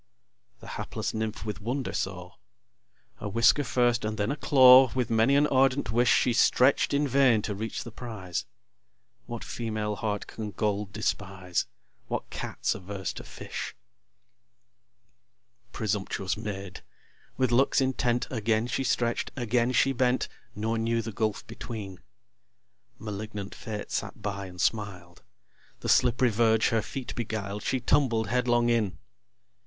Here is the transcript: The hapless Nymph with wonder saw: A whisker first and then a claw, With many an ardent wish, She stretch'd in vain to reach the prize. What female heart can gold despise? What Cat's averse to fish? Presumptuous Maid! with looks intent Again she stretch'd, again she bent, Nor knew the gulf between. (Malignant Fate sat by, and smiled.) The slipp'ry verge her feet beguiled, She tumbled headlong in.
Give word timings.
The 0.61 0.67
hapless 0.81 1.13
Nymph 1.13 1.45
with 1.45 1.61
wonder 1.61 1.93
saw: 1.93 2.31
A 3.19 3.29
whisker 3.29 3.63
first 3.63 4.03
and 4.03 4.17
then 4.17 4.31
a 4.31 4.35
claw, 4.35 4.91
With 4.95 5.11
many 5.11 5.35
an 5.35 5.45
ardent 5.45 5.91
wish, 5.91 6.11
She 6.11 6.33
stretch'd 6.33 6.91
in 6.91 7.07
vain 7.07 7.43
to 7.43 7.53
reach 7.53 7.83
the 7.83 7.91
prize. 7.91 8.47
What 9.27 9.43
female 9.43 9.95
heart 9.95 10.25
can 10.25 10.49
gold 10.53 10.91
despise? 10.91 11.67
What 12.07 12.31
Cat's 12.31 12.73
averse 12.73 13.13
to 13.13 13.23
fish? 13.23 13.75
Presumptuous 15.71 16.35
Maid! 16.35 16.81
with 17.37 17.51
looks 17.51 17.79
intent 17.79 18.25
Again 18.31 18.65
she 18.65 18.83
stretch'd, 18.83 19.31
again 19.35 19.71
she 19.71 19.93
bent, 19.93 20.27
Nor 20.55 20.79
knew 20.79 21.03
the 21.03 21.11
gulf 21.11 21.45
between. 21.45 21.99
(Malignant 22.97 23.53
Fate 23.53 23.91
sat 23.91 24.19
by, 24.19 24.47
and 24.47 24.59
smiled.) 24.59 25.21
The 25.81 25.89
slipp'ry 25.89 26.31
verge 26.31 26.69
her 26.69 26.81
feet 26.81 27.13
beguiled, 27.13 27.61
She 27.61 27.79
tumbled 27.79 28.29
headlong 28.29 28.69
in. 28.71 28.97